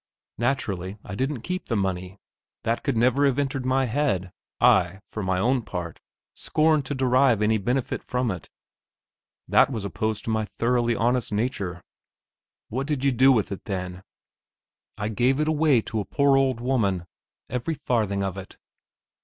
[0.39, 2.17] Naturally, I didn't keep the money;
[2.63, 4.31] that could never have entered my head.
[4.59, 6.01] I, for my part,
[6.33, 8.49] scorned to derive any benefit from it
[9.47, 11.83] that was opposed to my thoroughly honest nature.
[12.69, 14.01] "What did you do with it, then?"
[14.97, 17.05] "I gave it away to a poor old woman
[17.47, 18.57] every farthing of it."